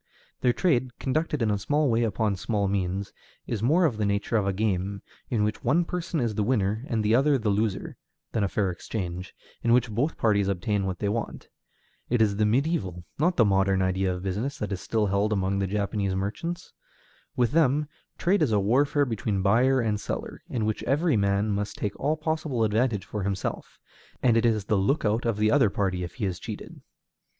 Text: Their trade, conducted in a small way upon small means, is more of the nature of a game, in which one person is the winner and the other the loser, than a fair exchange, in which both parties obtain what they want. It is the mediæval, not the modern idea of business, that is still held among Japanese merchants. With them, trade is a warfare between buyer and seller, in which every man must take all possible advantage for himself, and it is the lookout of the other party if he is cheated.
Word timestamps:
Their 0.39 0.51
trade, 0.51 0.97
conducted 0.97 1.43
in 1.43 1.51
a 1.51 1.59
small 1.59 1.87
way 1.87 2.01
upon 2.01 2.35
small 2.35 2.67
means, 2.67 3.13
is 3.45 3.61
more 3.61 3.85
of 3.85 3.97
the 3.97 4.03
nature 4.07 4.35
of 4.35 4.47
a 4.47 4.51
game, 4.51 5.03
in 5.29 5.43
which 5.43 5.63
one 5.63 5.85
person 5.85 6.19
is 6.19 6.33
the 6.33 6.41
winner 6.41 6.83
and 6.89 7.03
the 7.05 7.13
other 7.13 7.37
the 7.37 7.51
loser, 7.51 7.97
than 8.31 8.43
a 8.43 8.47
fair 8.47 8.71
exchange, 8.71 9.35
in 9.61 9.73
which 9.73 9.91
both 9.91 10.17
parties 10.17 10.47
obtain 10.47 10.87
what 10.87 10.97
they 10.97 11.07
want. 11.07 11.49
It 12.09 12.19
is 12.19 12.37
the 12.37 12.45
mediæval, 12.45 13.03
not 13.19 13.37
the 13.37 13.45
modern 13.45 13.83
idea 13.83 14.11
of 14.11 14.23
business, 14.23 14.57
that 14.57 14.71
is 14.71 14.81
still 14.81 15.05
held 15.05 15.31
among 15.31 15.59
Japanese 15.67 16.15
merchants. 16.15 16.73
With 17.35 17.51
them, 17.51 17.87
trade 18.17 18.41
is 18.41 18.51
a 18.51 18.59
warfare 18.59 19.05
between 19.05 19.43
buyer 19.43 19.81
and 19.81 19.99
seller, 20.01 20.41
in 20.49 20.65
which 20.65 20.81
every 20.85 21.15
man 21.15 21.51
must 21.51 21.77
take 21.77 21.95
all 21.99 22.17
possible 22.17 22.63
advantage 22.63 23.05
for 23.05 23.21
himself, 23.21 23.77
and 24.23 24.35
it 24.35 24.47
is 24.47 24.65
the 24.65 24.77
lookout 24.79 25.25
of 25.25 25.37
the 25.37 25.51
other 25.51 25.69
party 25.69 26.01
if 26.03 26.15
he 26.15 26.25
is 26.25 26.39
cheated. 26.39 26.81